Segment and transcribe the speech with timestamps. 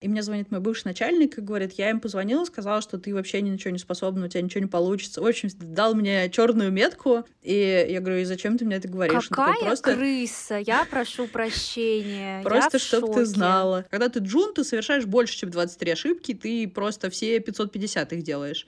[0.00, 3.42] И мне звонит мой бывший начальник и говорит, я им позвонила, сказала, что ты вообще
[3.42, 5.20] ни на что не способна, у тебя ничего не получится.
[5.20, 9.28] В общем, дал мне черную метку, и я говорю, и зачем ты мне это говоришь?
[9.28, 9.94] Какая такой, просто...
[9.94, 10.56] крыса?
[10.56, 12.42] Я прошу прощения.
[12.42, 13.84] Просто чтоб ты знала.
[13.90, 18.66] Когда ты джун, ты совершаешь больше, чем 23 ошибки, ты просто все 550 их делаешь.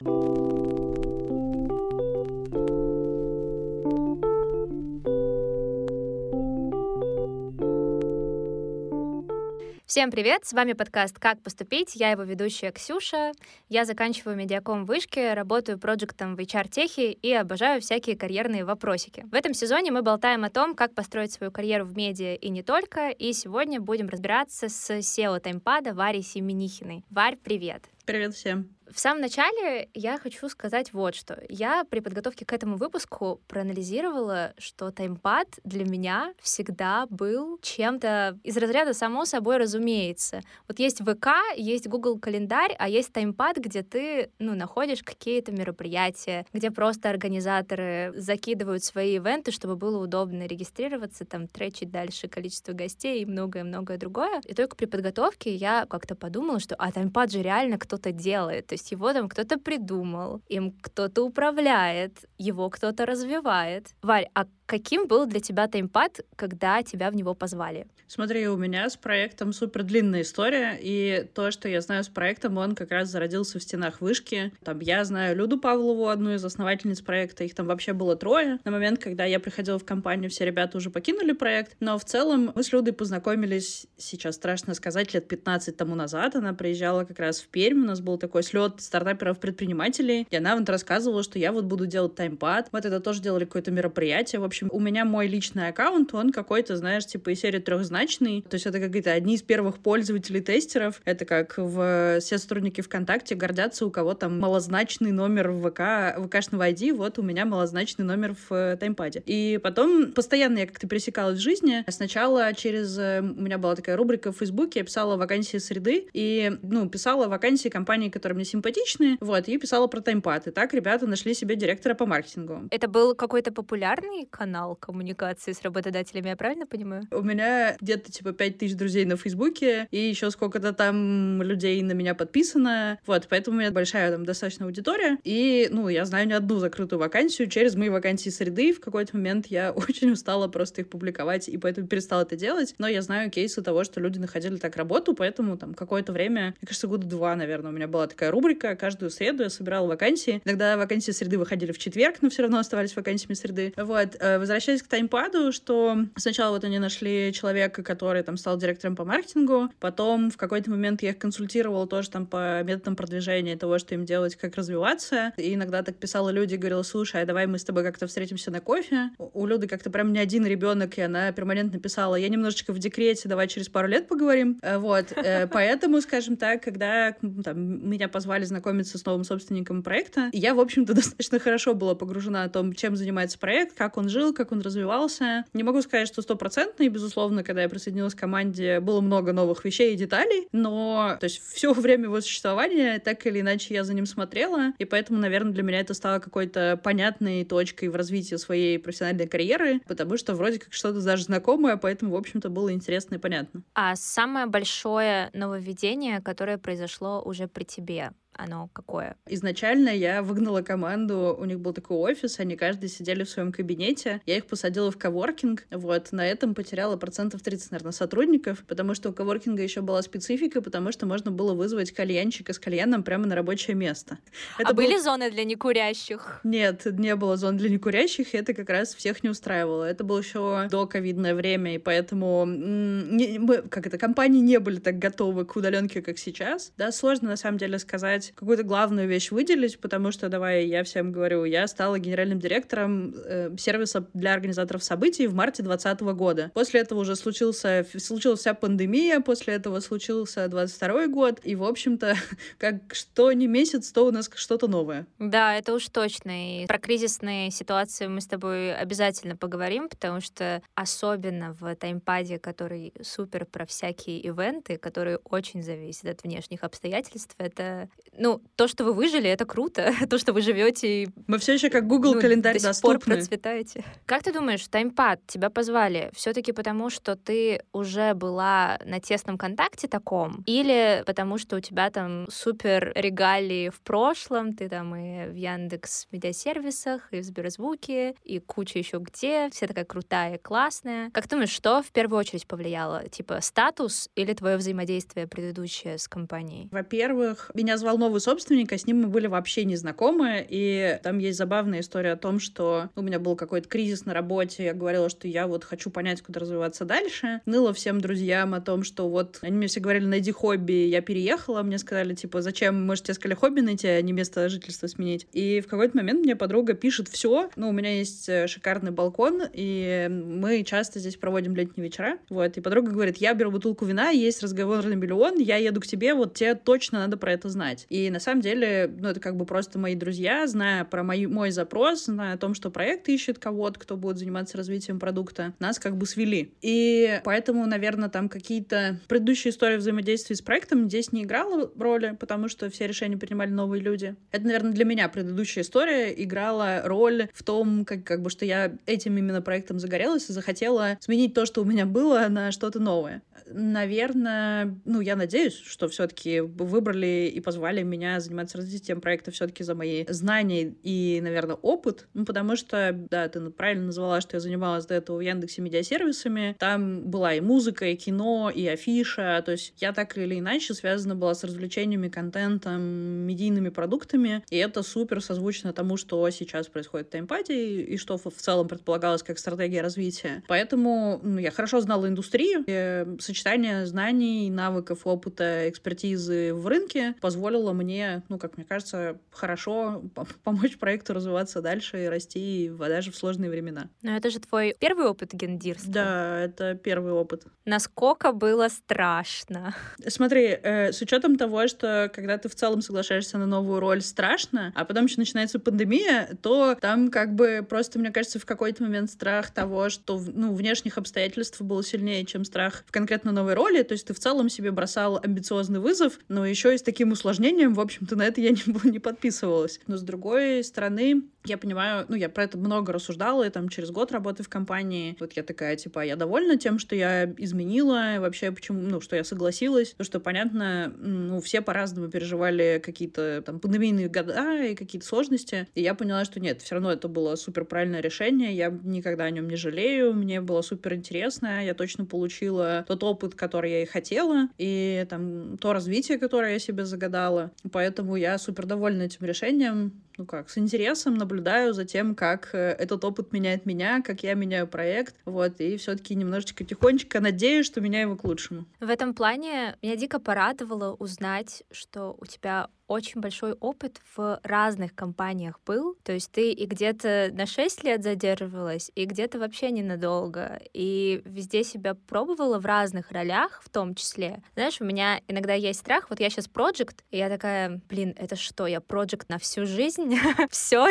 [9.93, 10.47] Всем привет!
[10.47, 11.97] С вами подкаст «Как поступить?».
[11.97, 13.33] Я его ведущая Ксюша.
[13.69, 19.27] Я заканчиваю медиаком в Вышке, работаю проектом в HR-техе и обожаю всякие карьерные вопросики.
[19.31, 22.63] В этом сезоне мы болтаем о том, как построить свою карьеру в медиа и не
[22.63, 23.11] только.
[23.11, 27.05] И сегодня будем разбираться с SEO таймпада Варей Семенихиной.
[27.11, 27.85] Варь, привет!
[28.07, 28.75] Привет всем!
[28.95, 31.43] В самом начале я хочу сказать вот что.
[31.49, 38.57] Я при подготовке к этому выпуску проанализировала, что таймпад для меня всегда был чем-то из
[38.59, 40.43] разряда само собой разумеется.
[40.69, 46.45] Вот есть ВК, есть Google календарь, а есть таймпад, где ты ну, находишь какие-то мероприятия,
[46.53, 53.23] где просто организаторы закидывают свои ивенты, чтобы было удобно регистрироваться, там тречить дальше количество гостей
[53.23, 54.43] и многое-многое другое.
[54.45, 58.67] И только при подготовке я как-то подумала, что а таймпад же реально кто-то делает.
[58.67, 63.95] То есть есть его там кто-то придумал, им кто-то управляет, его кто-то развивает.
[64.03, 67.87] Варь, а каким был для тебя таймпад, когда тебя в него позвали?
[68.07, 72.59] Смотри, у меня с проектом супер длинная история, и то, что я знаю с проектом,
[72.59, 74.53] он как раз зародился в стенах вышки.
[74.63, 78.61] Там я знаю Люду Павлову, одну из основательниц проекта, их там вообще было трое.
[78.65, 82.53] На момент, когда я приходила в компанию, все ребята уже покинули проект, но в целом
[82.55, 86.35] мы с Людой познакомились, сейчас страшно сказать, лет 15 тому назад.
[86.35, 90.69] Она приезжала как раз в Пермь, у нас был такой слет стартаперов-предпринимателей, и она вот
[90.69, 92.69] рассказывала, что я вот буду делать таймпад.
[92.73, 94.41] Мы тогда тоже делали какое-то мероприятие.
[94.41, 98.43] В общем, у меня мой личный аккаунт, он какой-то, знаешь, типа из серии трехзначный.
[98.43, 101.01] То есть это какие-то одни из первых пользователей-тестеров.
[101.05, 106.69] Это как в все сотрудники ВКонтакте гордятся, у кого там малозначный номер в ВК, ВКшного
[106.71, 109.23] ID, вот у меня малозначный номер в э, таймпаде.
[109.27, 111.85] И потом постоянно я как-то пересекалась в жизни.
[111.89, 112.97] Сначала через...
[112.99, 117.29] Э, у меня была такая рубрика в Фейсбуке, я писала вакансии среды, и, ну, писала
[117.29, 120.49] вакансии компаний, которые мне симпатичны, вот, и писала про таймпад.
[120.49, 122.69] И так ребята нашли себе директора по маркетингу.
[122.71, 127.07] Это был какой-то популярный канал коммуникации с работодателями, я правильно понимаю?
[127.11, 131.93] У меня где-то типа 5 тысяч друзей на Фейсбуке, и еще сколько-то там людей на
[131.93, 132.99] меня подписано.
[133.07, 135.19] Вот, поэтому у меня большая там достаточно аудитория.
[135.25, 138.73] И, ну, я знаю не одну закрытую вакансию через мои вакансии среды.
[138.73, 142.75] В какой-то момент я очень устала просто их публиковать, и поэтому перестала это делать.
[142.79, 146.67] Но я знаю кейсы того, что люди находили так работу, поэтому там какое-то время, мне
[146.67, 148.77] кажется, года два, наверное, у меня была такая рубрика.
[148.77, 150.41] Каждую среду я собирала вакансии.
[150.45, 153.73] Иногда вакансии среды выходили в четверг, но все равно оставались вакансиями среды.
[153.77, 154.17] Вот.
[154.33, 159.05] Э, возвращаясь к таймпаду, что сначала вот они нашли человека, который там стал директором по
[159.05, 159.71] маркетингу.
[159.81, 164.05] Потом в какой-то момент я их консультировала тоже там по методам продвижения того, что им
[164.05, 165.33] делать, как развиваться.
[165.37, 168.61] И иногда так писала люди, говорила, слушай, а давай мы с тобой как-то встретимся на
[168.61, 169.11] кофе.
[169.19, 173.29] У Люды как-то прям не один ребенок, и она перманентно писала, я немножечко в декрете,
[173.29, 174.59] давай через пару лет поговорим.
[174.63, 175.13] Э, вот.
[175.17, 180.61] Э, поэтому, скажем так, когда там, меня позвали знакомиться с новым собственником проекта, я, в
[180.61, 184.61] общем-то, достаточно хорошо была погружена о том, чем занимается проект, как он жил, как он
[184.61, 185.45] развивался.
[185.53, 189.65] Не могу сказать, что стопроцентно, и, безусловно, когда я присоединилась к команде, было много новых
[189.65, 193.95] вещей и деталей, но то есть все время его существования так или иначе я за
[193.95, 198.79] ним смотрела, и поэтому, наверное, для меня это стало какой-то понятной точкой в развитии своей
[198.79, 203.19] профессиональной карьеры, потому что вроде как что-то даже знакомое, поэтому, в общем-то, было интересно и
[203.19, 203.63] понятно.
[203.75, 209.17] А самое большое нововведение, которое произошло уже при тебе, оно какое?
[209.27, 214.21] Изначально я выгнала команду, у них был такой офис, они каждый сидели в своем кабинете,
[214.27, 219.11] я их посадила в коворкинг, вот, на этом потеряла процентов 30, наверное, сотрудников, потому что
[219.11, 223.35] у коворкинга еще была специфика, потому что можно было вызвать кальянщика с кальяном прямо на
[223.35, 224.19] рабочее место.
[224.59, 224.85] Это а был...
[224.85, 226.41] были зоны для некурящих?
[226.45, 229.85] Нет, не было зон для некурящих, и это как раз всех не устраивало.
[229.85, 234.79] Это было еще до ковидное время, и поэтому не, мы, как это, компании не были
[234.79, 236.73] так готовы к удаленке, как сейчас.
[236.77, 240.85] Да, сложно на самом деле сказать, сказать, какую-то главную вещь выделить, потому что, давай, я
[240.85, 246.51] всем говорю, я стала генеральным директором э, сервиса для организаторов событий в марте 2020 года.
[246.55, 252.17] После этого уже случился, случилась вся пандемия, после этого случился 22 год, и, в общем-то,
[252.59, 255.07] как что не месяц, то у нас что-то новое.
[255.19, 256.63] Да, это уж точно.
[256.63, 262.93] И про кризисные ситуации мы с тобой обязательно поговорим, потому что особенно в таймпаде, который
[263.03, 267.89] супер про всякие ивенты, которые очень зависят от внешних обстоятельств, это
[268.19, 269.93] Ну, то, что вы выжили, это круто.
[270.11, 272.99] то, что вы живете Мы все еще как Google ну, календарь до доступны.
[272.99, 273.85] Сих пор процветаете.
[274.07, 279.89] Как ты думаешь, таймпад тебя позвали все-таки потому, что ты уже была на тесном контакте
[279.89, 285.35] таком, или потому что у тебя там супер регалии в прошлом, ты там и в
[285.35, 291.11] Яндекс медиасервисах, и в Сберзвуке, и куча еще где, вся такая крутая, классная.
[291.11, 293.09] Как думаешь, что в первую очередь повлияло?
[293.09, 296.69] Типа статус или твое взаимодействие предыдущее с компанией?
[296.71, 301.19] Во-первых, меня звал новый собственник, а с ним мы были вообще не знакомы, и там
[301.19, 305.09] есть забавная история о том, что у меня был какой-то кризис на работе, я говорила,
[305.09, 309.39] что я вот хочу понять, куда развиваться дальше, ныла всем друзьям о том, что вот
[309.43, 313.15] они мне все говорили, найди хобби, я переехала, мне сказали, типа, зачем, мы же тебе
[313.15, 315.29] сказали хобби найти, а не место жительства сменить.
[315.33, 319.43] И в какой-то момент мне подруга пишет все, ну, у меня есть э, шикарный балкон,
[319.53, 324.11] и мы часто здесь проводим летние вечера, вот, и подруга говорит, я беру бутылку вина,
[324.11, 327.87] есть разговор на миллион, я еду к тебе, вот тебе точно надо про это знать.
[327.93, 331.51] И на самом деле, ну, это как бы просто мои друзья, зная про мой, мой
[331.51, 335.99] запрос, зная о том, что проект ищет кого-то, кто будет заниматься развитием продукта, нас как
[335.99, 336.55] бы свели.
[336.63, 342.49] И поэтому, наверное, там какие-то предыдущие истории взаимодействия с проектом здесь не играла роли, потому
[342.49, 344.17] что все решения принимали новые люди.
[344.31, 348.73] Это, наверное, для меня предыдущая история играла роль в том, как, как бы, что я
[348.87, 353.21] этим именно проектом загорелась и захотела сменить то, что у меня было, на что-то новое.
[353.51, 359.75] Наверное, ну, я надеюсь, что все-таки выбрали и позвали меня заниматься развитием проекта все-таки за
[359.75, 362.09] мои знания и, наверное, опыт.
[362.15, 366.57] Ну, потому что, да, ты правильно назвала, что я занималась до этого в Яндексе медиасервисами.
[366.59, 369.43] Там была и музыка, и кино, и афиша.
[369.45, 374.45] То есть я так или иначе связана была с развлечениями, контентом, медийными продуктами.
[374.51, 379.23] И это супер созвучно тому, что сейчас происходит в таймпаде и что в целом предполагалось
[379.23, 380.43] как стратегия развития.
[380.49, 387.72] Поэтому ну, я хорошо знала индустрию, и сочетание знаний, навыков, опыта, экспертизы в рынке позволило
[387.73, 390.03] мне, ну, как мне кажется, хорошо
[390.45, 393.89] помочь проекту развиваться дальше и расти даже в сложные времена.
[394.03, 395.93] Но это же твой первый опыт гендирства.
[395.93, 397.45] Да, это первый опыт.
[397.65, 399.75] Насколько было страшно?
[400.07, 404.73] Смотри, э, с учетом того, что когда ты в целом соглашаешься на новую роль, страшно,
[404.75, 409.11] а потом еще начинается пандемия, то там как бы просто, мне кажется, в какой-то момент
[409.11, 413.83] страх того, что ну, внешних обстоятельств было сильнее, чем страх в конкретно новой роли.
[413.83, 417.62] То есть ты в целом себе бросал амбициозный вызов, но еще и с таким усложнением,
[417.69, 419.81] в общем-то, на это я не, не подписывалась.
[419.87, 423.91] Но с другой стороны, я понимаю, ну, я про это много рассуждала, и там через
[423.91, 428.53] год работы в компании, вот я такая, типа, я довольна тем, что я изменила, вообще,
[428.53, 434.09] почему, ну, что я согласилась, то, что, понятно, ну, все по-разному переживали какие-то там пандемийные
[434.09, 438.01] года и какие-то сложности, и я поняла, что нет, все равно это было супер правильное
[438.01, 443.03] решение, я никогда о нем не жалею, мне было супер интересно, я точно получила тот
[443.03, 448.39] опыт, который я и хотела, и там то развитие, которое я себе загадала, поэтому я
[448.39, 453.33] супер довольна этим решением, ну как, с интересом наблюдаю за тем, как э, этот опыт
[453.33, 458.09] меняет меня, как я меняю проект, вот, и все таки немножечко тихонечко надеюсь, что меняю
[458.09, 458.67] его к лучшему.
[458.81, 464.95] В этом плане меня дико порадовало узнать, что у тебя очень большой опыт в разных
[464.95, 465.97] компаниях был.
[466.05, 470.61] То есть ты и где-то на 6 лет задерживалась, и где-то вообще ненадолго.
[470.75, 474.43] И везде себя пробовала в разных ролях в том числе.
[474.55, 476.11] Знаешь, у меня иногда есть страх.
[476.11, 480.19] Вот я сейчас проект, и я такая, блин, это что, я проект на всю жизнь?
[480.51, 480.87] Все,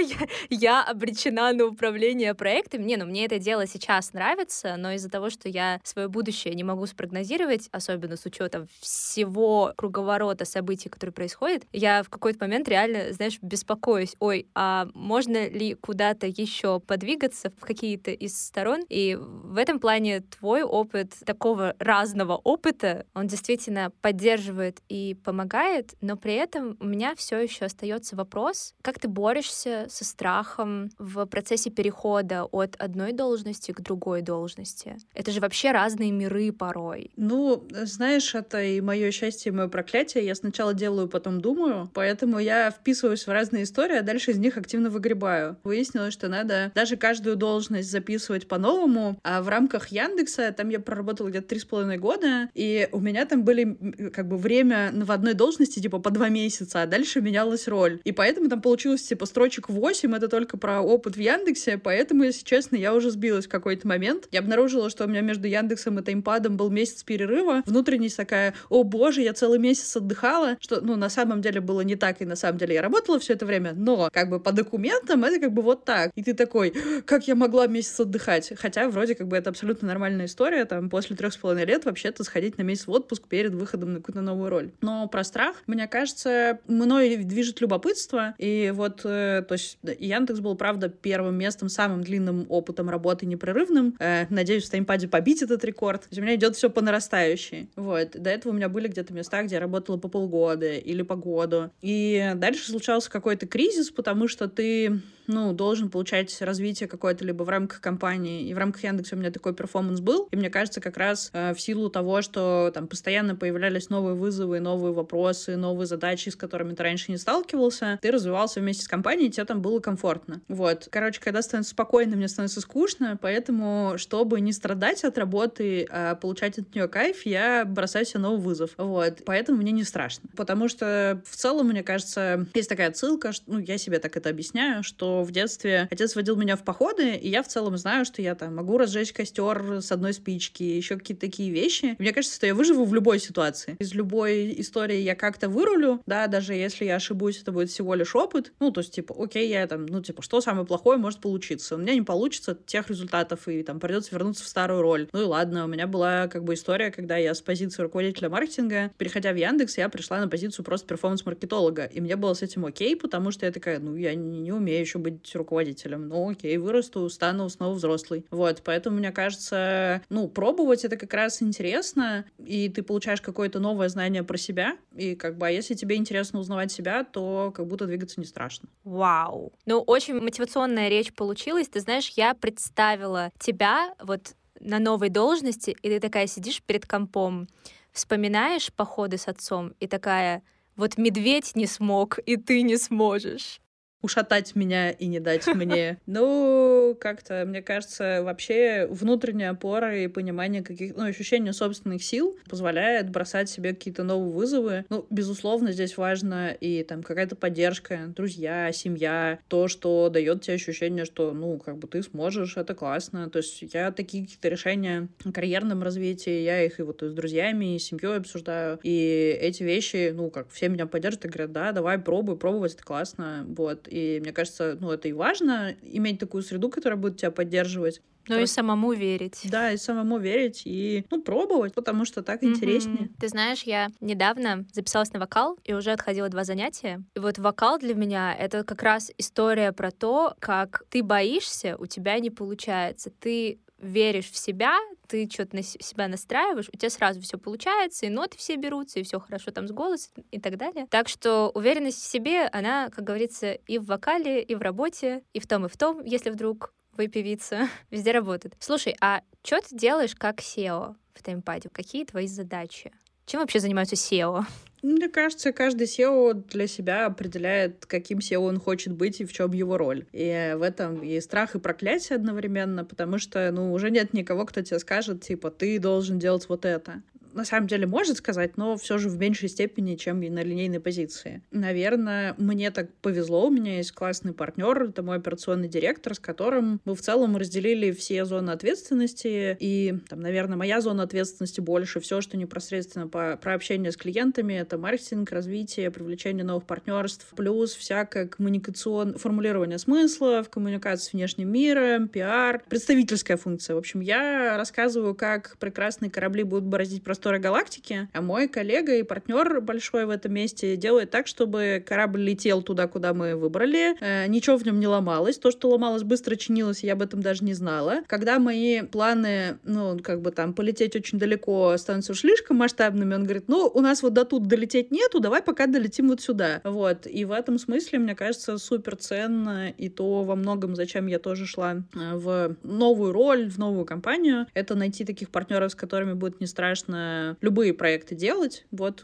[0.50, 2.82] я обречена на управление проектом.
[2.82, 6.64] Не, ну мне это дело сейчас нравится, но из-за того, что я свое будущее не
[6.64, 12.68] могу спрогнозировать, особенно с учетом всего круговорота событий, которые происходят, я я в какой-то момент
[12.68, 18.82] реально, знаешь, беспокоюсь, ой, а можно ли куда-то еще подвигаться в какие-то из сторон?
[18.90, 26.18] И в этом плане твой опыт такого разного опыта, он действительно поддерживает и помогает, но
[26.18, 31.70] при этом у меня все еще остается вопрос, как ты борешься со страхом в процессе
[31.70, 34.98] перехода от одной должности к другой должности?
[35.14, 37.12] Это же вообще разные миры порой.
[37.16, 40.26] Ну, знаешь, это и мое счастье, и мое проклятие.
[40.26, 44.58] Я сначала делаю, потом думаю, поэтому я вписываюсь в разные истории, а дальше из них
[44.58, 45.58] активно выгребаю.
[45.64, 51.30] Выяснилось, что надо даже каждую должность записывать по-новому, а в рамках Яндекса там я проработала
[51.30, 53.78] где-то три с половиной года, и у меня там были
[54.14, 58.00] как бы время в одной должности типа по два месяца, а дальше менялась роль.
[58.04, 62.44] И поэтому там получилось типа, строчек 8, это только про опыт в Яндексе, поэтому, если
[62.44, 64.28] честно, я уже сбилась в какой-то момент.
[64.32, 67.64] Я обнаружила, что у меня между Яндексом и Таймпадом был месяц перерыва.
[67.66, 71.96] Внутренность такая, о боже, я целый месяц отдыхала, что, ну, на самом деле было не
[71.96, 75.24] так, и на самом деле я работала все это время, но, как бы, по документам
[75.24, 76.12] это как бы вот так.
[76.16, 76.74] И ты такой,
[77.06, 78.52] как я могла месяц отдыхать?
[78.58, 82.24] Хотя, вроде, как бы, это абсолютно нормальная история, там, после трех с половиной лет вообще-то
[82.24, 84.72] сходить на месяц в отпуск перед выходом на какую-то новую роль.
[84.82, 90.56] Но про страх, мне кажется, мной движет любопытство, и вот, э, то есть, Яндекс был,
[90.56, 93.96] правда, первым местом, самым длинным опытом работы непрерывным.
[94.00, 96.08] Э, надеюсь, в таймпаде побить этот рекорд.
[96.16, 97.70] У меня идет все по нарастающей.
[97.76, 98.12] Вот.
[98.14, 101.51] До этого у меня были где-то места, где я работала по полгода или по году.
[101.82, 107.50] И дальше случался какой-то кризис, потому что ты ну, должен получать развитие какое-то либо в
[107.50, 108.48] рамках компании.
[108.48, 110.28] И в рамках Яндекса у меня такой перформанс был.
[110.32, 114.60] И мне кажется, как раз э, в силу того, что там постоянно появлялись новые вызовы,
[114.60, 119.28] новые вопросы, новые задачи, с которыми ты раньше не сталкивался, ты развивался вместе с компанией,
[119.28, 120.42] и тебе там было комфортно.
[120.48, 120.88] Вот.
[120.92, 126.60] Короче, когда становится спокойно, мне становится скучно, поэтому, чтобы не страдать от работы, а получать
[126.60, 128.72] от нее кайф, я бросаю себе новый вызов.
[128.78, 129.20] Вот.
[129.26, 130.30] Поэтому мне не страшно.
[130.36, 134.30] Потому что в целом, мне кажется, есть такая отсылка, что, ну, я себе так это
[134.30, 138.22] объясняю, что в детстве отец водил меня в походы, и я в целом знаю, что
[138.22, 141.96] я там могу разжечь костер с одной спички, еще какие-то такие вещи.
[141.98, 143.76] И мне кажется, что я выживу в любой ситуации.
[143.80, 148.16] Из любой истории я как-то вырулю, да, даже если я ошибусь, это будет всего лишь
[148.16, 148.54] опыт.
[148.60, 151.76] Ну, то есть, типа, окей, я там, ну, типа, что самое плохое может получиться?
[151.76, 155.08] У меня не получится тех результатов, и там придется вернуться в старую роль.
[155.12, 158.92] Ну и ладно, у меня была как бы история, когда я с позиции руководителя маркетинга,
[158.98, 161.86] переходя в Яндекс, я пришла на позицию просто перформанс-маркетолога.
[161.86, 164.82] И мне было с этим окей, потому что я такая, ну, я не, не умею
[164.82, 166.08] еще быть руководителем.
[166.08, 168.26] Ну, окей, вырасту, стану снова взрослый.
[168.32, 173.90] Вот, поэтому, мне кажется, ну, пробовать это как раз интересно, и ты получаешь какое-то новое
[173.90, 177.86] знание про себя, и как бы, а если тебе интересно узнавать себя, то как будто
[177.86, 178.70] двигаться не страшно.
[178.84, 179.54] Вау!
[179.66, 181.68] Ну, очень мотивационная речь получилась.
[181.68, 187.48] Ты знаешь, я представила тебя вот на новой должности, и ты такая сидишь перед компом,
[187.92, 190.44] вспоминаешь походы с отцом, и такая,
[190.76, 193.61] вот медведь не смог, и ты не сможешь
[194.02, 195.98] ушатать меня и не дать мне.
[196.06, 203.10] Ну, как-то, мне кажется, вообще внутренняя опора и понимание каких, ну, ощущение собственных сил позволяет
[203.10, 204.86] бросать себе какие-то новые вызовы.
[204.90, 211.06] Ну, безусловно, здесь важно и там какая-то поддержка, друзья, семья, то, что дает тебе ощущение,
[211.06, 213.30] что, ну, как бы ты сможешь, это классно.
[213.30, 217.14] То есть я такие какие-то решения о карьерном развитии, я их и вот и с
[217.14, 218.80] друзьями, и с семьей обсуждаю.
[218.84, 222.84] И эти вещи, ну, как все меня поддержат и говорят, да, давай пробуй, пробовать, это
[222.84, 223.46] классно.
[223.48, 223.88] Вот.
[223.92, 228.02] И мне кажется, ну, это и важно, иметь такую среду, которая будет тебя поддерживать.
[228.28, 229.42] Ну и самому верить.
[229.46, 233.10] Да, и самому верить, и, ну, пробовать, потому что так интереснее.
[233.20, 237.04] Ты знаешь, я недавно записалась на вокал и уже отходила два занятия.
[237.16, 241.88] И вот вокал для меня— это как раз история про то, как ты боишься, у
[241.88, 243.12] тебя не получается.
[243.20, 248.10] Ты веришь в себя, ты что-то на себя настраиваешь, у тебя сразу все получается, и
[248.10, 250.88] ноты все берутся, и все хорошо там с голосом и так далее.
[250.90, 255.40] Так что уверенность в себе, она, как говорится, и в вокале, и в работе, и
[255.40, 258.56] в том, и в том, если вдруг вы певица, везде работает.
[258.60, 261.70] Слушай, а что ты делаешь как SEO в таймпаде?
[261.70, 262.92] Какие твои задачи?
[263.32, 264.44] Чем вообще занимаются SEO?
[264.82, 269.54] Мне кажется, каждый SEO для себя определяет, каким SEO он хочет быть и в чем
[269.54, 270.06] его роль.
[270.12, 274.62] И в этом и страх, и проклятие одновременно, потому что, ну, уже нет никого, кто
[274.62, 278.98] тебе скажет, типа, ты должен делать вот это на самом деле может сказать, но все
[278.98, 281.42] же в меньшей степени, чем на линейной позиции.
[281.52, 286.82] Наверное, мне так повезло, у меня есть классный партнер, это мой операционный директор, с которым
[286.86, 292.22] мы в целом разделили все зоны ответственности, и там, наверное, моя зона ответственности больше, все,
[292.22, 298.28] что непосредственно по, про общение с клиентами, это маркетинг, развитие, привлечение новых партнерств, плюс всякое
[298.28, 303.76] коммуникационное формулирование смысла, в коммуникации с внешним миром, пиар, представительская функция.
[303.76, 308.96] В общем, я рассказываю, как прекрасные корабли будут бороздить просто просторы галактики, а мой коллега
[308.96, 313.96] и партнер большой в этом месте делает так, чтобы корабль летел туда, куда мы выбрали,
[314.02, 315.38] э, ничего в нем не ломалось.
[315.38, 318.02] То, что ломалось, быстро чинилось, я об этом даже не знала.
[318.08, 323.44] Когда мои планы, ну, как бы там, полететь очень далеко становятся слишком масштабными, он говорит,
[323.48, 326.62] ну, у нас вот до тут долететь нету, давай пока долетим вот сюда.
[326.64, 327.06] Вот.
[327.06, 331.46] И в этом смысле, мне кажется, супер ценно и то во многом, зачем я тоже
[331.46, 336.42] шла э, в новую роль, в новую компанию, это найти таких партнеров, с которыми будет
[336.42, 338.66] не страшно абсолютно любые проекты делать.
[338.72, 339.04] Вот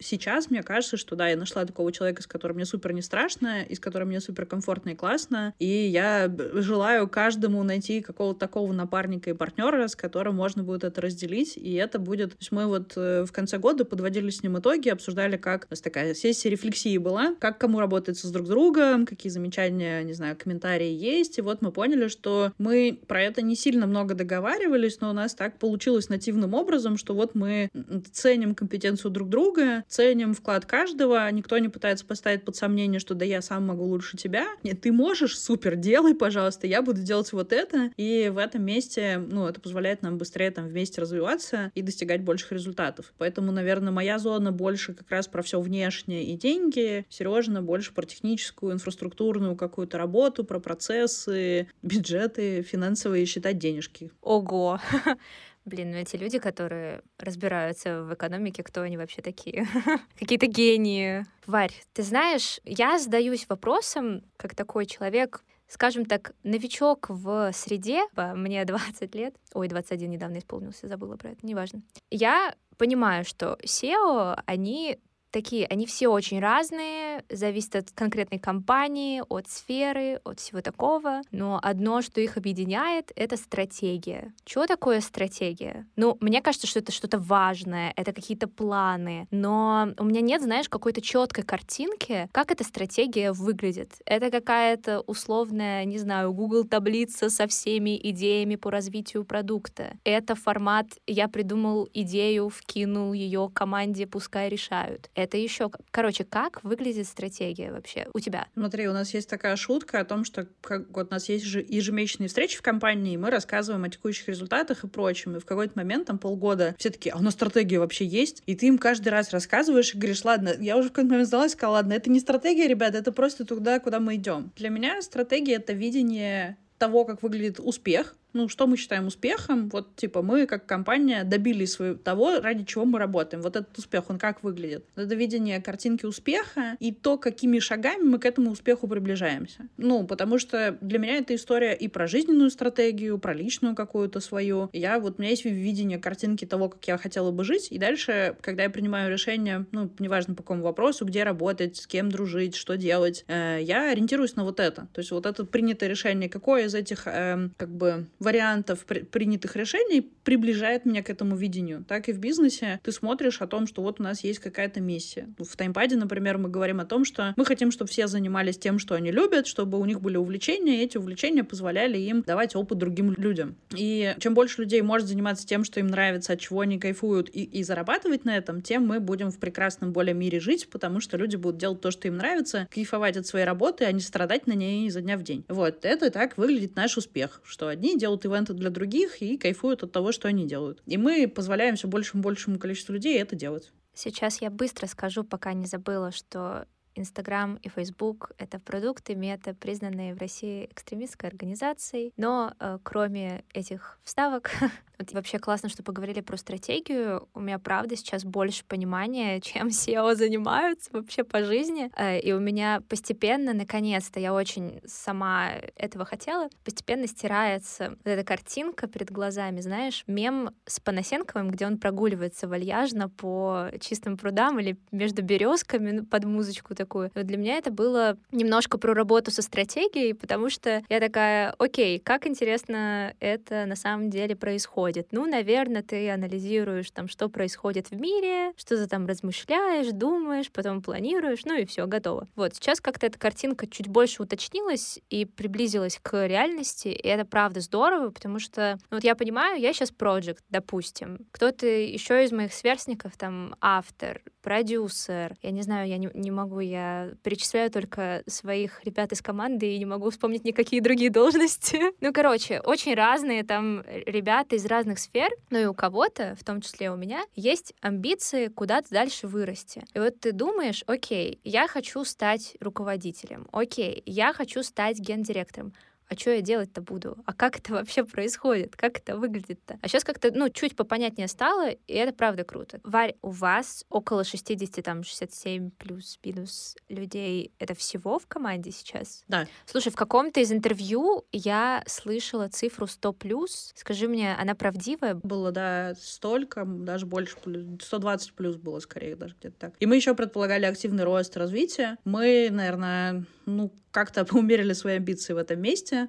[0.00, 3.62] сейчас мне кажется, что да, я нашла такого человека, с которым мне супер не страшно,
[3.62, 8.72] и с которым мне супер комфортно и классно, и я желаю каждому найти какого-то такого
[8.72, 12.30] напарника и партнера, с которым можно будет это разделить, и это будет...
[12.30, 15.66] То есть мы вот э, в конце года подводили с ним итоги, обсуждали, как...
[15.70, 20.12] У нас такая сессия рефлексии была, как кому работается с друг другом, какие замечания, не
[20.12, 25.00] знаю, комментарии есть, и вот мы поняли, что мы про это не сильно много договаривались,
[25.00, 27.70] но у нас так получилось нативным образом, что вот мы
[28.12, 33.24] ценим компетенцию друг друга, ценим вклад каждого, никто не пытается поставить под сомнение, что да
[33.24, 34.46] я сам могу лучше тебя.
[34.62, 37.90] Нет, ты можешь, супер, делай, пожалуйста, я буду делать вот это.
[37.96, 42.52] И в этом месте, ну, это позволяет нам быстрее там вместе развиваться и достигать больших
[42.52, 43.12] результатов.
[43.18, 48.04] Поэтому, наверное, моя зона больше как раз про все внешнее и деньги, Сережина больше про
[48.04, 54.10] техническую, инфраструктурную какую-то работу, про процессы, бюджеты, финансовые, считать денежки.
[54.20, 54.80] Ого!
[55.64, 59.66] Блин, ну эти люди, которые разбираются в экономике, кто они вообще такие?
[60.18, 61.24] Какие-то гении.
[61.46, 68.64] Варь, ты знаешь, я задаюсь вопросом, как такой человек, скажем так, новичок в среде, мне
[68.66, 71.82] 20 лет, ой, 21 недавно исполнился, забыла про это, неважно.
[72.10, 74.98] Я понимаю, что SEO, они
[75.30, 81.22] такие, они все очень разные, зависят от конкретной компании, от сферы, от всего такого.
[81.30, 84.32] Но одно, что их объединяет, это стратегия.
[84.44, 85.86] Что такое стратегия?
[85.96, 89.26] Ну, мне кажется, что это что-то важное, это какие-то планы.
[89.30, 94.00] Но у меня нет, знаешь, какой-то четкой картинки, как эта стратегия выглядит.
[94.04, 99.96] Это какая-то условная, не знаю, Google таблица со всеми идеями по развитию продукта.
[100.04, 105.70] Это формат, я придумал идею, вкинул ее команде, пускай решают это еще...
[105.90, 108.48] Короче, как выглядит стратегия вообще у тебя?
[108.54, 111.64] Смотри, у нас есть такая шутка о том, что как, вот у нас есть же
[111.66, 115.36] ежемесячные встречи в компании, и мы рассказываем о текущих результатах и прочем.
[115.36, 118.42] И в какой-то момент, там полгода, все таки а у нас стратегия вообще есть?
[118.46, 121.52] И ты им каждый раз рассказываешь и говоришь, ладно, я уже в какой-то момент сдалась,
[121.52, 124.52] сказала, ладно, это не стратегия, ребята, это просто туда, куда мы идем.
[124.56, 129.68] Для меня стратегия— это видение того, как выглядит успех, ну, что мы считаем успехом?
[129.70, 133.42] Вот, типа, мы как компания добились своего, того, ради чего мы работаем.
[133.42, 134.84] Вот этот успех, он как выглядит?
[134.96, 139.68] Это видение картинки успеха и то, какими шагами мы к этому успеху приближаемся.
[139.76, 144.70] Ну, потому что для меня это история и про жизненную стратегию, про личную какую-то свою.
[144.72, 148.36] Я вот, у меня есть видение картинки того, как я хотела бы жить, и дальше,
[148.40, 152.76] когда я принимаю решение, ну, неважно по какому вопросу, где работать, с кем дружить, что
[152.76, 154.88] делать, э, я ориентируюсь на вот это.
[154.92, 159.56] То есть вот это принятое решение, какое из этих, э, как бы, вариантов при принятых
[159.56, 161.84] решений приближает меня к этому видению.
[161.88, 165.28] Так и в бизнесе ты смотришь о том, что вот у нас есть какая-то миссия.
[165.38, 168.94] В таймпаде, например, мы говорим о том, что мы хотим, чтобы все занимались тем, что
[168.94, 173.14] они любят, чтобы у них были увлечения, и эти увлечения позволяли им давать опыт другим
[173.16, 173.56] людям.
[173.74, 177.42] И чем больше людей может заниматься тем, что им нравится, от чего они кайфуют, и,
[177.42, 181.36] и зарабатывать на этом, тем мы будем в прекрасном более мире жить, потому что люди
[181.36, 184.86] будут делать то, что им нравится, кайфовать от своей работы, а не страдать на ней
[184.86, 185.44] изо дня в день.
[185.48, 189.82] Вот, это так выглядит наш успех, что одни делают делают ивенты для других и кайфуют
[189.82, 190.82] от того, что они делают.
[190.86, 193.70] И мы позволяем все большему большему количеству людей это делать.
[193.94, 196.66] Сейчас я быстро скажу, пока не забыла, что
[197.00, 202.12] Инстаграм и Фейсбук— это продукты мета, признанные в России экстремистской организацией.
[202.16, 204.50] Но э, кроме этих вставок
[205.00, 207.26] Вот вообще классно, что поговорили про стратегию.
[207.32, 211.90] У меня, правда, сейчас больше понимания, чем SEO занимаются вообще по жизни.
[211.96, 218.24] Э, и у меня постепенно, наконец-то, я очень сама этого хотела, постепенно стирается вот эта
[218.24, 224.76] картинка перед глазами, знаешь, мем с Панасенковым, где он прогуливается вальяжно по чистым прудам или
[224.90, 226.89] между березками ну, под музычку такую.
[226.94, 231.98] Вот для меня это было немножко про работу со стратегией, потому что я такая, окей,
[231.98, 235.08] как интересно это на самом деле происходит?
[235.10, 240.82] Ну, наверное, ты анализируешь там, что происходит в мире, что ты там размышляешь, думаешь, потом
[240.82, 242.26] планируешь, ну и все, готово.
[242.36, 247.60] Вот, сейчас как-то эта картинка чуть больше уточнилась и приблизилась к реальности, и это правда
[247.60, 252.52] здорово, потому что, ну, вот я понимаю, я сейчас проект, допустим, кто-то еще из моих
[252.52, 258.84] сверстников, там, автор, продюсер, я не знаю, я не, не могу, я перечисляю только своих
[258.84, 261.80] ребят из команды и не могу вспомнить никакие другие должности.
[262.00, 266.60] Ну, короче, очень разные там ребята из разных сфер, но и у кого-то, в том
[266.60, 269.84] числе у меня, есть амбиции куда-то дальше вырасти.
[269.94, 275.72] И вот ты думаешь, окей, я хочу стать руководителем, окей, я хочу стать гендиректором,
[276.10, 277.18] а что я делать-то буду?
[277.24, 278.74] А как это вообще происходит?
[278.74, 279.78] Как это выглядит-то?
[279.80, 282.80] А сейчас как-то, ну, чуть попонятнее стало, и это правда круто.
[282.82, 287.52] Варь, у вас около 60, там, 67 плюс-минус людей.
[287.60, 289.22] Это всего в команде сейчас?
[289.28, 289.46] Да.
[289.66, 293.72] Слушай, в каком-то из интервью я слышала цифру 100 плюс.
[293.76, 295.14] Скажи мне, она правдивая?
[295.14, 297.36] Было, да, столько, даже больше,
[297.80, 299.74] 120 плюс было скорее даже где-то так.
[299.78, 301.98] И мы еще предполагали активный рост развития.
[302.04, 306.08] Мы, наверное, ну, как-то умерили свои амбиции в этом месте,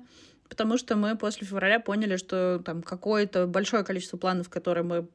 [0.49, 5.07] потому что мы после февраля поняли, что там какое-то большое количество планов, которые мы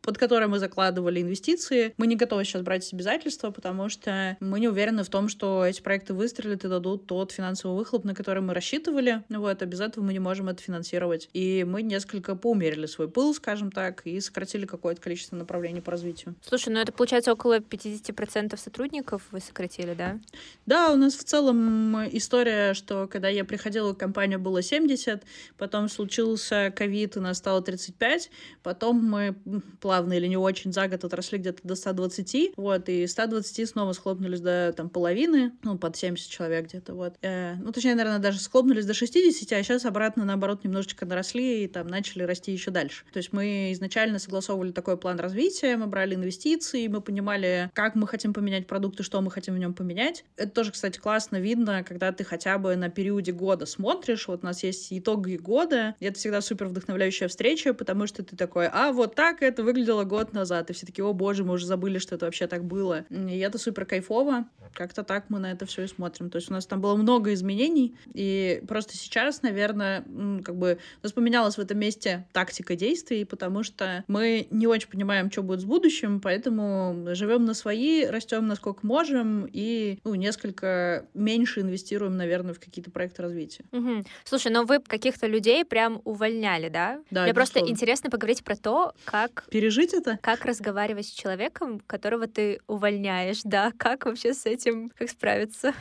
[0.00, 1.94] под которое мы закладывали инвестиции.
[1.96, 5.80] Мы не готовы сейчас брать обязательства, потому что мы не уверены в том, что эти
[5.80, 9.22] проекты выстрелят и дадут тот финансовый выхлоп, на который мы рассчитывали.
[9.28, 11.28] Вот, а без этого мы не можем это финансировать.
[11.32, 16.34] И мы несколько поумерили свой пыл, скажем так, и сократили какое-то количество направлений по развитию.
[16.42, 20.18] Слушай, ну это получается около 50% сотрудников вы сократили, да?
[20.66, 25.22] Да, у нас в целом история, что когда я приходила, компания было 70,
[25.58, 28.30] потом случился ковид, и нас стало 35,
[28.62, 29.34] потом мы
[29.82, 34.40] плавно или не очень за год отросли где-то до 120, вот, и 120 снова схлопнулись
[34.40, 37.14] до там половины, ну, под 70 человек где-то, вот.
[37.20, 41.66] Э, ну, точнее, наверное, даже схлопнулись до 60, а сейчас обратно, наоборот, немножечко наросли и
[41.66, 43.04] там начали расти еще дальше.
[43.12, 48.06] То есть мы изначально согласовывали такой план развития, мы брали инвестиции, мы понимали, как мы
[48.06, 50.24] хотим поменять продукт и что мы хотим в нем поменять.
[50.36, 54.46] Это тоже, кстати, классно видно, когда ты хотя бы на периоде года смотришь, вот у
[54.46, 58.92] нас есть итоги года, и это всегда супер вдохновляющая встреча, потому что ты такой, а
[58.92, 62.14] вот так это выглядело год назад, и все таки о боже, мы уже забыли, что
[62.14, 63.06] это вообще так было.
[63.10, 64.44] И это супер кайфово.
[64.74, 66.30] Как-то так мы на это все и смотрим.
[66.30, 70.04] То есть у нас там было много изменений, и просто сейчас, наверное,
[70.44, 74.88] как бы у нас поменялась в этом месте тактика действий, потому что мы не очень
[74.88, 81.06] понимаем, что будет с будущим, поэтому живем на свои, растем насколько можем, и ну, несколько
[81.14, 83.64] меньше инвестируем, наверное, в какие-то проекты развития.
[83.72, 84.04] Угу.
[84.24, 87.00] Слушай, но вы каких-то людей прям увольняли, да?
[87.10, 87.72] Да, Мне просто безусловно.
[87.72, 90.18] интересно поговорить про то, как Пережить это?
[90.22, 95.72] как разговаривать с человеком, которого ты увольняешь, да, как вообще с этим, как справиться?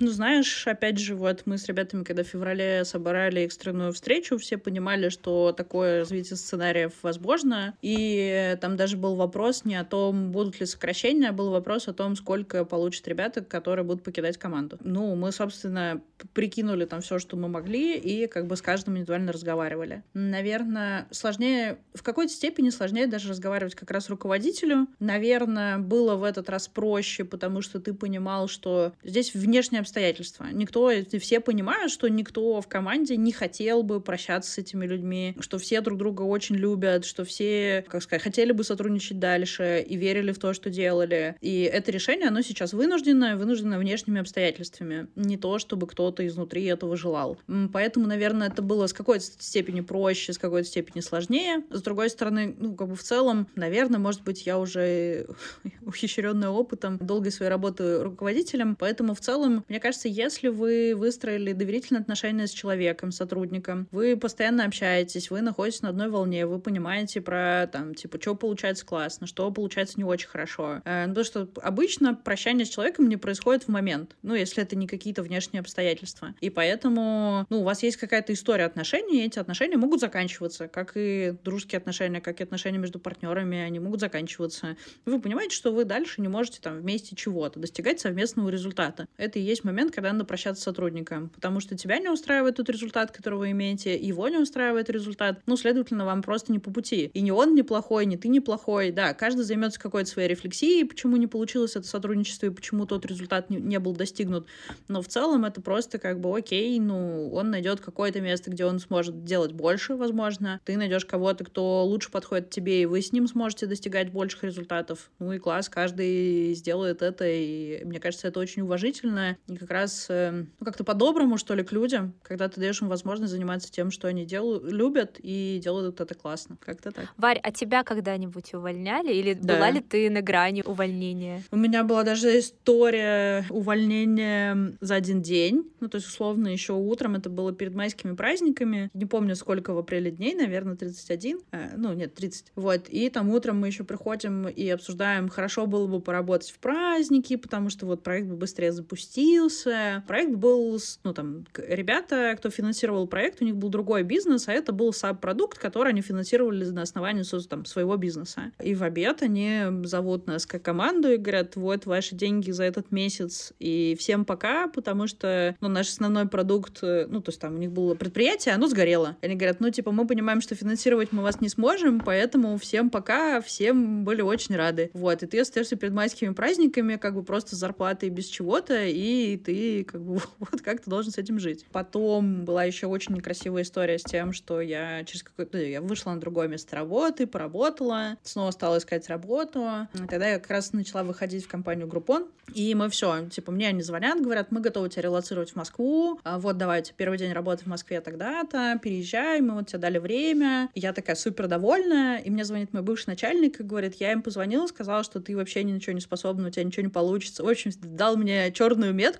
[0.00, 4.56] Ну, знаешь, опять же, вот мы с ребятами, когда в феврале собрали экстренную встречу, все
[4.56, 7.74] понимали, что такое развитие сценариев возможно.
[7.82, 11.92] И там даже был вопрос не о том, будут ли сокращения, а был вопрос о
[11.92, 14.78] том, сколько получат ребята, которые будут покидать команду.
[14.82, 16.00] Ну, мы, собственно,
[16.32, 20.02] прикинули там все, что мы могли, и как бы с каждым индивидуально разговаривали.
[20.14, 24.88] Наверное, сложнее, в какой-то степени сложнее даже разговаривать как раз руководителю.
[24.98, 30.46] Наверное, было в этот раз проще, потому что ты понимал, что здесь внешние обстоятельства.
[30.52, 35.58] Никто, все понимают, что никто в команде не хотел бы прощаться с этими людьми, что
[35.58, 40.30] все друг друга очень любят, что все, как сказать, хотели бы сотрудничать дальше и верили
[40.30, 41.34] в то, что делали.
[41.40, 45.08] И это решение, оно сейчас вынуждено, вынуждено внешними обстоятельствами.
[45.16, 47.38] Не то, чтобы кто-то изнутри этого желал.
[47.72, 51.64] Поэтому, наверное, это было с какой-то степени проще, с какой-то степени сложнее.
[51.70, 55.26] С другой стороны, ну, как бы в целом, наверное, может быть, я уже
[55.82, 62.00] ухищренная опытом долгой своей работы руководителем, поэтому в целом, мне кажется, если вы выстроили доверительные
[62.00, 67.68] отношения с человеком, сотрудником, вы постоянно общаетесь, вы находитесь на одной волне, вы понимаете про,
[67.72, 70.82] там, типа, что получается классно, что получается не очень хорошо.
[70.84, 74.76] Э, ну, Потому что обычно прощание с человеком не происходит в момент, ну, если это
[74.76, 76.34] не какие-то внешние обстоятельства.
[76.40, 80.92] И поэтому, ну, у вас есть какая-то история отношений, и эти отношения могут заканчиваться, как
[80.94, 84.76] и дружеские отношения, как и отношения между партнерами, они могут заканчиваться.
[85.04, 89.06] Вы понимаете, что вы дальше не можете там вместе чего-то достигать совместного результата.
[89.16, 92.68] Это и есть момент, когда надо прощаться с сотрудником, потому что тебя не устраивает тот
[92.68, 97.10] результат, который вы имеете, его не устраивает результат, ну, следовательно, вам просто не по пути.
[97.14, 101.26] И не он неплохой, не ты неплохой, да, каждый займется какой-то своей рефлексией, почему не
[101.26, 104.46] получилось это сотрудничество и почему тот результат не, не был достигнут.
[104.88, 108.78] Но в целом это просто как бы окей, ну, он найдет какое-то место, где он
[108.78, 110.60] сможет делать больше, возможно.
[110.64, 115.10] Ты найдешь кого-то, кто лучше подходит тебе, и вы с ним сможете достигать больших результатов.
[115.18, 119.36] Ну и класс, каждый сделает это, и мне кажется, это очень уважительно.
[119.48, 122.88] И как раз э, ну, как-то по-доброму, что ли, к людям, когда ты даешь им
[122.88, 126.56] возможность заниматься тем, что они делают, любят, и делают это классно.
[126.60, 127.06] Как-то так.
[127.16, 129.12] Варь, а тебя когда-нибудь увольняли?
[129.12, 129.54] Или Да.
[129.56, 131.42] была ли ты на грани увольнения?
[131.50, 135.70] У меня была даже история увольнения за один день.
[135.80, 138.90] Ну, то есть, условно, еще утром это было перед майскими праздниками.
[138.94, 141.40] Не помню, сколько в апреле дней, наверное, 31.
[141.52, 142.52] Э, ну, нет, 30.
[142.56, 142.88] Вот.
[142.88, 147.70] И там утром мы еще приходим и обсуждаем, хорошо было бы поработать в праздники, потому
[147.70, 150.02] что вот проект бы быстрее запустился, бизнесы.
[150.06, 154.72] Проект был, ну, там, ребята, кто финансировал проект, у них был другой бизнес, а это
[154.72, 158.52] был саб-продукт, который они финансировали на основании там, своего бизнеса.
[158.62, 162.92] И в обед они зовут нас как команду и говорят, вот ваши деньги за этот
[162.92, 167.56] месяц, и всем пока, потому что, ну, наш основной продукт, э, ну, то есть там
[167.56, 169.16] у них было предприятие, оно сгорело.
[169.22, 173.40] Они говорят, ну, типа, мы понимаем, что финансировать мы вас не сможем, поэтому всем пока,
[173.40, 174.90] всем были очень рады.
[174.92, 179.84] Вот, и ты остаешься перед майскими праздниками, как бы просто зарплатой без чего-то, и ты
[179.84, 181.66] как бы вот как ты должен с этим жить.
[181.72, 185.58] Потом была еще очень некрасивая история с тем, что я через какое-то...
[185.58, 189.88] Ну, я вышла на другое место работы, поработала, снова стала искать работу.
[189.92, 193.82] Тогда я как раз начала выходить в компанию Группон, и мы все, типа, мне они
[193.82, 197.68] звонят, говорят, мы готовы тебя релацировать в Москву, а вот давайте, первый день работы в
[197.68, 200.68] Москве тогда-то, переезжай, мы вот тебе дали время.
[200.74, 204.22] И я такая супер довольная, и мне звонит мой бывший начальник и говорит, я им
[204.22, 207.44] позвонила, сказала, что ты вообще ни на что не способна, у тебя ничего не получится.
[207.44, 209.19] В общем, дал мне черную метку,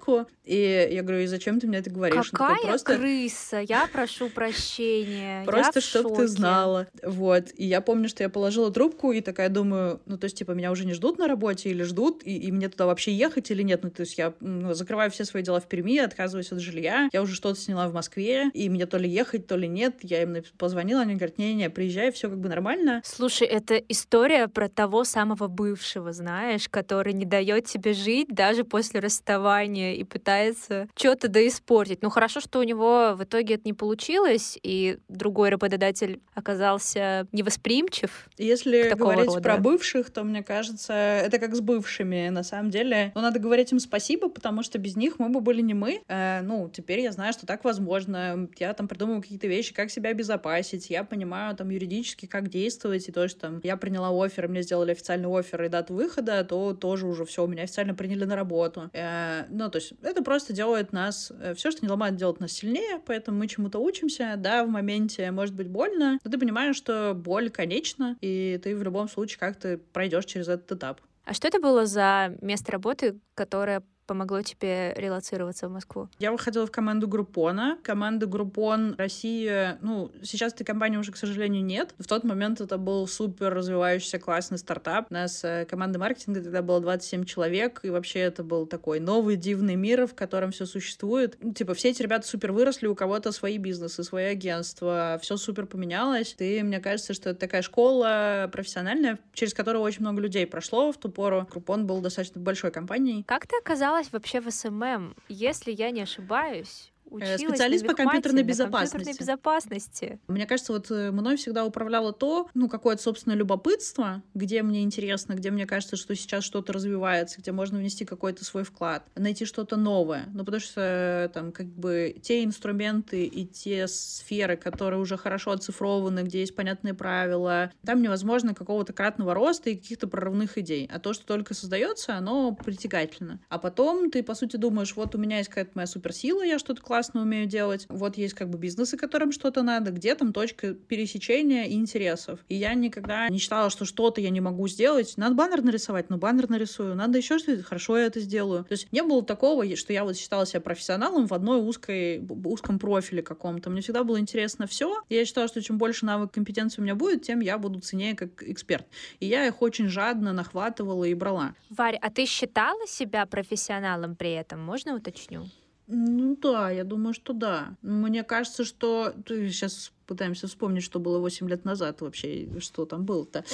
[0.50, 2.30] и я говорю, и зачем ты мне это говоришь?
[2.30, 2.96] Какая такой, просто...
[2.96, 3.60] крыса?
[3.60, 5.44] Я прошу прощения.
[5.44, 6.88] Просто чтоб ты знала.
[7.04, 7.44] Вот.
[7.56, 10.72] И я помню, что я положила трубку и такая думаю, ну, то есть, типа, меня
[10.72, 13.84] уже не ждут на работе или ждут, и, и мне туда вообще ехать или нет?
[13.84, 17.22] Ну, то есть я ну, закрываю все свои дела в Перми, отказываюсь от жилья, я
[17.22, 19.98] уже что-то сняла в Москве, и мне то ли ехать, то ли нет.
[20.02, 23.02] Я им позвонила, они говорят, не-не, приезжай, все как бы нормально.
[23.04, 29.00] Слушай, это история про того самого бывшего, знаешь, который не дает тебе жить даже после
[29.00, 32.02] расставания и пытается что-то да испортить.
[32.02, 38.28] Ну хорошо, что у него в итоге это не получилось, и другой работодатель оказался невосприимчив.
[38.38, 39.40] Если говорить рода.
[39.40, 42.28] про бывших, то мне кажется, это как с бывшими.
[42.28, 45.60] На самом деле, но надо говорить им спасибо, потому что без них мы бы были
[45.60, 46.02] не мы.
[46.08, 48.48] Э, ну, теперь я знаю, что так возможно.
[48.58, 50.90] Я там придумываю какие-то вещи, как себя обезопасить.
[50.90, 53.08] Я понимаю там юридически, как действовать.
[53.08, 56.74] И то, что там я приняла офер, мне сделали официальный офер и дату выхода, то
[56.74, 58.90] тоже уже все, меня официально приняли на работу.
[58.92, 61.32] Э, ну, то есть это просто делает нас...
[61.40, 64.34] Э, все, что не ломает, делает нас сильнее, поэтому мы чему-то учимся.
[64.36, 68.82] Да, в моменте может быть больно, но ты понимаешь, что боль конечна, и ты в
[68.82, 71.00] любом случае как-то пройдешь через этот этап.
[71.24, 76.08] А что это было за место работы, которое помогло тебе релацироваться в Москву?
[76.18, 77.78] Я выходила в команду Группона.
[77.84, 81.94] Команда Группон Россия, ну, сейчас этой компании уже, к сожалению, нет.
[81.96, 85.06] В тот момент это был супер развивающийся классный стартап.
[85.10, 89.36] У нас э, команда маркетинга тогда было 27 человек, и вообще это был такой новый
[89.36, 91.36] дивный мир, в котором все существует.
[91.40, 95.66] Ну, типа, все эти ребята супер выросли, у кого-то свои бизнесы, свои агентства, все супер
[95.66, 96.34] поменялось.
[96.40, 100.96] И мне кажется, что это такая школа профессиональная, через которую очень много людей прошло в
[100.96, 101.46] ту пору.
[101.48, 103.22] Группон был достаточно большой компанией.
[103.22, 105.14] Как ты оказалась оказалась вообще в SMM?
[105.28, 108.92] Если я не ошибаюсь, училась специалист по компьютерной безопасности.
[108.92, 110.20] компьютерной безопасности.
[110.28, 115.34] Мне кажется, вот э, мной всегда управляло то, ну, какое-то собственное любопытство, где мне интересно,
[115.34, 119.76] где мне кажется, что сейчас что-то развивается, где можно внести какой-то свой вклад, найти что-то
[119.76, 120.28] новое.
[120.32, 125.52] Ну, потому что э, там как бы те инструменты и те сферы, которые уже хорошо
[125.52, 130.88] оцифрованы, где есть понятные правила, там невозможно какого-то кратного роста и каких-то прорывных идей.
[130.92, 133.40] А то, что только создается, оно притягательно.
[133.48, 136.82] А потом ты, по сути, думаешь, вот у меня есть какая-то моя суперсила, я что-то
[136.82, 137.86] классно классно умею делать.
[137.88, 142.40] Вот есть как бы бизнесы, которым что-то надо, где там точка пересечения интересов.
[142.50, 145.14] И я никогда не считала, что что-то я не могу сделать.
[145.16, 146.94] Надо баннер нарисовать, ну баннер нарисую.
[146.94, 148.64] Надо еще что-то, хорошо я это сделаю.
[148.64, 152.78] То есть не было такого, что я вот считала себя профессионалом в одной узкой, узком
[152.78, 153.70] профиле каком-то.
[153.70, 155.02] Мне всегда было интересно все.
[155.08, 158.42] Я считала, что чем больше навык компетенции у меня будет, тем я буду ценнее как
[158.42, 158.86] эксперт.
[159.20, 161.54] И я их очень жадно нахватывала и брала.
[161.70, 164.60] Варя, а ты считала себя профессионалом при этом?
[164.60, 165.46] Можно уточню?
[165.92, 167.76] Ну да, я думаю, что да.
[167.82, 169.12] Мне кажется, что...
[169.26, 173.44] Сейчас пытаемся вспомнить, что было 8 лет назад вообще, что там было-то.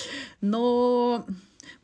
[0.43, 1.25] Но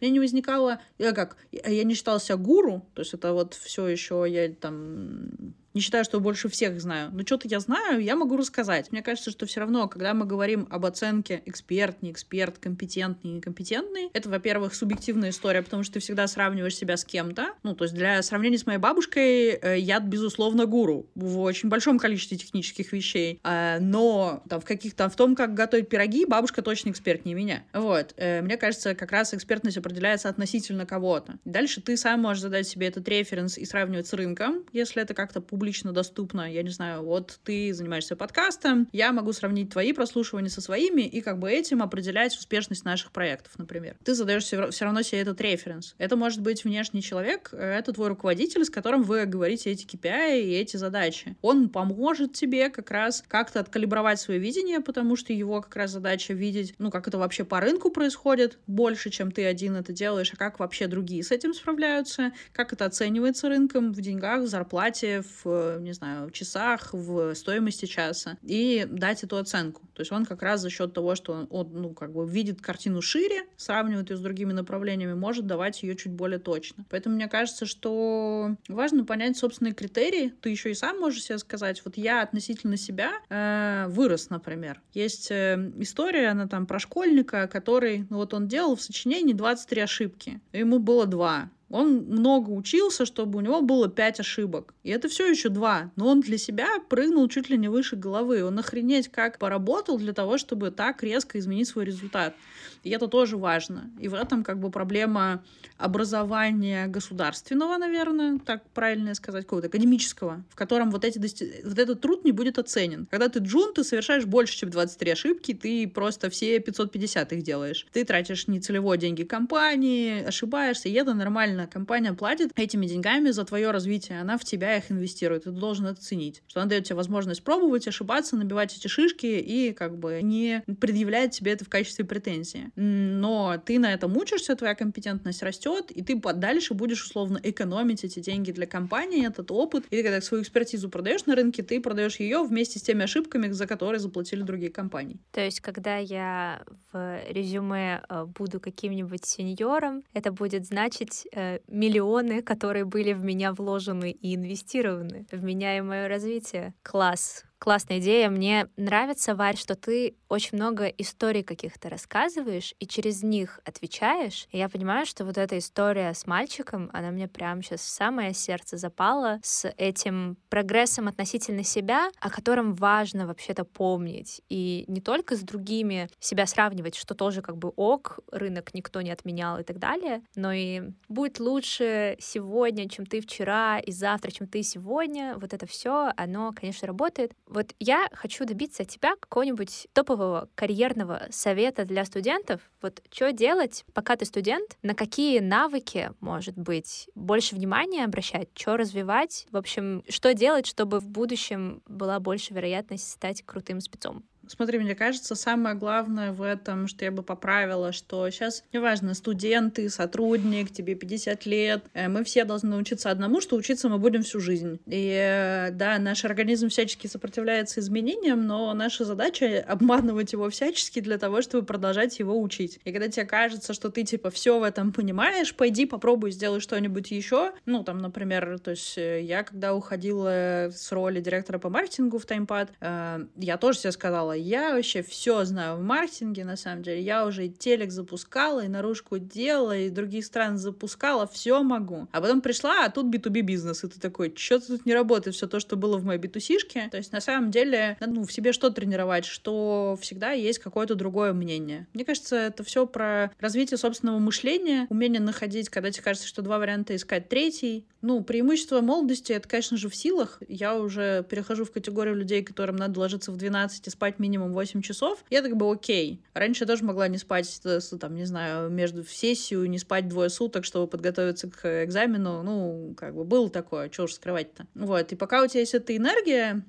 [0.00, 0.78] мне не возникало...
[0.98, 1.38] Я как?
[1.52, 6.04] Я не считала себя гуру, то есть это вот все еще я там не считаю,
[6.04, 8.92] что больше всех знаю, но что-то я знаю, я могу рассказать.
[8.92, 14.10] Мне кажется, что все равно, когда мы говорим об оценке эксперт, не эксперт, компетентный, некомпетентный,
[14.12, 17.52] это, во-первых, субъективная история, потому что ты всегда сравниваешь себя с кем-то.
[17.62, 21.98] Ну, то есть для сравнения с моей бабушкой э, я, безусловно, гуру в очень большом
[21.98, 23.40] количестве технических вещей.
[23.42, 27.64] Э, но там в каких-то, в том, как готовить пироги, бабушка точно эксперт, не меня.
[27.72, 28.14] Вот.
[28.16, 31.38] Э, мне кажется, как раз экспертность определяется относительно кого-то.
[31.44, 35.40] Дальше ты сам можешь задать себе этот референс и сравнивать с рынком, если это как-то
[35.40, 36.52] публично публично доступно.
[36.52, 41.20] Я не знаю, вот ты занимаешься подкастом, я могу сравнить твои прослушивания со своими и
[41.20, 43.94] как бы этим определять успешность наших проектов, например.
[44.02, 45.94] Ты задаешь все равно себе этот референс.
[45.98, 50.40] Это может быть внешний человек, э, это твой руководитель, с которым вы говорите эти KPI
[50.40, 51.36] и эти задачи.
[51.42, 56.32] Он поможет тебе как раз как-то откалибровать свое видение, потому что его как раз задача
[56.32, 60.36] видеть, ну, как это вообще по рынку происходит, больше, чем ты один это делаешь, а
[60.36, 65.51] как вообще другие с этим справляются, как это оценивается рынком в деньгах, в зарплате, в,
[65.80, 69.82] не знаю, часах, в стоимости часа, и дать эту оценку.
[69.94, 72.60] То есть он как раз за счет того, что он, он ну, как бы видит
[72.60, 76.84] картину шире, сравнивает ее с другими направлениями, может давать ее чуть более точно.
[76.90, 80.32] Поэтому мне кажется, что важно понять собственные критерии.
[80.40, 84.80] Ты еще и сам можешь себе сказать, вот я относительно себя э, вырос, например.
[84.94, 89.80] Есть э, история, она там про школьника, который, ну вот он делал в сочинении 23
[89.80, 90.40] ошибки.
[90.52, 91.50] Ему было два.
[91.72, 94.74] Он много учился, чтобы у него было пять ошибок.
[94.82, 95.90] И это все еще два.
[95.96, 98.44] Но он для себя прыгнул чуть ли не выше головы.
[98.44, 102.34] Он охренеть как поработал для того, чтобы так резко изменить свой результат.
[102.82, 103.90] И это тоже важно.
[104.00, 105.44] И в этом как бы проблема
[105.78, 111.62] образования государственного, наверное, так правильно сказать, какого-то академического, в котором вот, эти дости...
[111.64, 113.06] вот этот труд не будет оценен.
[113.10, 117.86] Когда ты джун, ты совершаешь больше, чем 23 ошибки, ты просто все 550 их делаешь.
[117.92, 121.66] Ты тратишь нецелевой деньги компании, ошибаешься, и это нормально.
[121.66, 126.00] Компания платит этими деньгами за твое развитие, она в тебя их инвестирует, ты должен это
[126.00, 126.42] ценить.
[126.48, 131.32] Что она дает тебе возможность пробовать, ошибаться, набивать эти шишки и как бы не предъявляет
[131.32, 136.20] тебе это в качестве претензии но ты на этом учишься, твоя компетентность растет, и ты
[136.34, 139.84] дальше будешь условно экономить эти деньги для компании, этот опыт.
[139.90, 143.50] И ты когда свою экспертизу продаешь на рынке, ты продаешь ее вместе с теми ошибками,
[143.50, 145.18] за которые заплатили другие компании.
[145.32, 152.42] То есть, когда я в резюме э, буду каким-нибудь сеньором, это будет значить э, миллионы,
[152.42, 156.74] которые были в меня вложены и инвестированы в меня и мое развитие.
[156.82, 158.28] Класс классная идея.
[158.28, 164.48] Мне нравится, Варь, что ты очень много историй каких-то рассказываешь и через них отвечаешь.
[164.50, 168.34] И я понимаю, что вот эта история с мальчиком, она мне прямо сейчас в самое
[168.34, 174.42] сердце запала с этим прогрессом относительно себя, о котором важно вообще-то помнить.
[174.48, 179.12] И не только с другими себя сравнивать, что тоже как бы ок, рынок никто не
[179.12, 184.48] отменял и так далее, но и будь лучше сегодня, чем ты вчера, и завтра, чем
[184.48, 185.36] ты сегодня.
[185.36, 187.32] Вот это все, оно, конечно, работает.
[187.52, 192.62] Вот я хочу добиться от тебя какого-нибудь топового карьерного совета для студентов.
[192.80, 198.78] Вот что делать, пока ты студент, на какие навыки, может быть, больше внимания обращать, что
[198.78, 204.24] развивать, в общем, что делать, чтобы в будущем была больше вероятность стать крутым спецом.
[204.48, 209.88] Смотри, мне кажется, самое главное в этом, что я бы поправила, что сейчас, неважно, студенты,
[209.88, 214.40] сотрудник, тебе 50 лет, э, мы все должны научиться одному, что учиться мы будем всю
[214.40, 214.80] жизнь.
[214.86, 221.18] И э, да, наш организм всячески сопротивляется изменениям, но наша задача обманывать его всячески для
[221.18, 222.80] того, чтобы продолжать его учить.
[222.84, 227.10] И когда тебе кажется, что ты типа все в этом понимаешь, пойди попробуй сделай что-нибудь
[227.10, 227.52] еще.
[227.64, 232.26] Ну, там, например, то есть э, я когда уходила с роли директора по маркетингу в
[232.26, 237.02] Таймпад, я тоже себе сказала, сказала, я вообще все знаю в маркетинге, на самом деле.
[237.02, 242.08] Я уже и телек запускала, и наружку делала, и других стран запускала, все могу.
[242.12, 245.46] А потом пришла, а тут B2B бизнес, и ты такой, что-то тут не работает, все
[245.46, 246.88] то, что было в моей битусишке.
[246.90, 250.94] То есть, на самом деле, надо ну, в себе что тренировать, что всегда есть какое-то
[250.94, 251.86] другое мнение.
[251.94, 256.58] Мне кажется, это все про развитие собственного мышления, умение находить, когда тебе кажется, что два
[256.58, 257.84] варианта искать третий.
[258.00, 260.42] Ну, преимущество молодости, это, конечно же, в силах.
[260.48, 264.80] Я уже перехожу в категорию людей, которым надо ложиться в 12 и спать минимум 8
[264.82, 266.22] часов, я так бы окей.
[266.32, 267.60] Раньше я тоже могла не спать,
[268.00, 272.42] там, не знаю, между сессию, не спать двое суток, чтобы подготовиться к экзамену.
[272.42, 274.66] Ну, как бы было такое, что уж скрывать-то.
[274.74, 276.64] Вот, и пока у тебя есть эта энергия,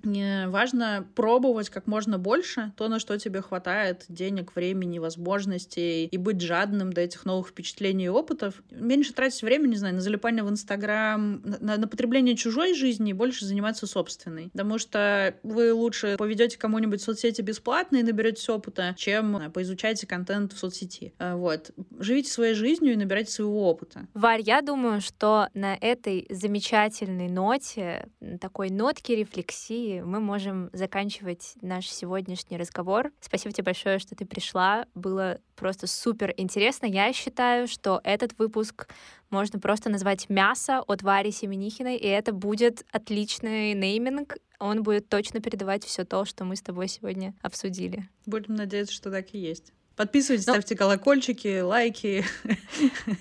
[0.49, 6.41] важно пробовать как можно больше то, на что тебе хватает денег, времени, возможностей, и быть
[6.41, 8.63] жадным до этих новых впечатлений и опытов.
[8.71, 13.13] Меньше тратить время, не знаю, на залипание в Инстаграм, на, на потребление чужой жизни и
[13.13, 14.49] больше заниматься собственной.
[14.49, 20.53] Потому что вы лучше поведете кому-нибудь в соцсети бесплатно и наберетесь опыта, чем поизучайте контент
[20.53, 21.13] в соцсети.
[21.19, 21.71] Э, вот.
[21.99, 24.07] Живите своей жизнью и набирайте своего опыта.
[24.13, 28.07] Варь, я думаю, что на этой замечательной ноте,
[28.39, 33.11] такой нотке рефлексии мы можем заканчивать наш сегодняшний разговор.
[33.19, 34.85] Спасибо тебе большое, что ты пришла.
[34.95, 36.85] Было просто супер интересно.
[36.85, 38.87] Я считаю, что этот выпуск
[39.33, 44.35] можно просто назвать «Мясо» от Вари Семенихиной, и это будет отличный нейминг.
[44.59, 48.07] Он будет точно передавать все то, что мы с тобой сегодня обсудили.
[48.25, 49.73] Будем надеяться, что так и есть.
[49.95, 50.47] Подписывайтесь.
[50.47, 52.23] Ну, ставьте колокольчики, лайки.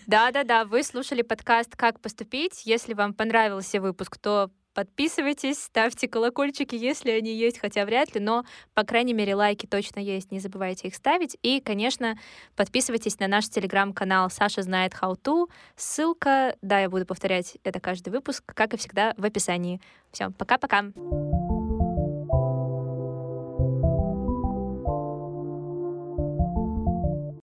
[0.06, 2.66] Да-да-да, вы слушали подкаст «Как поступить».
[2.66, 8.44] Если вам понравился выпуск, то Подписывайтесь, ставьте колокольчики, если они есть, хотя вряд ли, но,
[8.74, 11.36] по крайней мере, лайки точно есть, не забывайте их ставить.
[11.42, 12.18] И, конечно,
[12.56, 15.50] подписывайтесь на наш телеграм-канал «Саша знает how to».
[15.76, 19.80] Ссылка, да, я буду повторять это каждый выпуск, как и всегда, в описании.
[20.10, 20.84] Все, пока-пока.